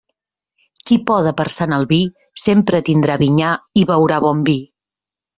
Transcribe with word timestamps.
Qui 0.89 0.95
poda 1.09 1.33
per 1.41 1.45
Sant 1.55 1.75
Albí 1.77 1.99
sempre 2.43 2.79
tindrà 2.87 3.17
vinyar 3.25 3.51
i 3.83 3.83
beurà 3.91 4.17
bon 4.25 4.41
vi. 4.49 4.57